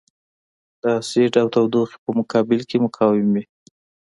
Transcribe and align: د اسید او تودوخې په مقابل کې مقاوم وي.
د 0.81 0.83
اسید 0.99 1.33
او 1.41 1.47
تودوخې 1.53 1.97
په 2.03 2.09
مقابل 2.19 2.59
کې 2.69 2.77
مقاوم 2.85 3.27
وي. 3.33 3.43